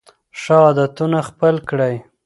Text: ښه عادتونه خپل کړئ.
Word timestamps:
ښه 0.41 0.55
عادتونه 0.67 1.19
خپل 1.29 1.55
کړئ. 1.69 1.95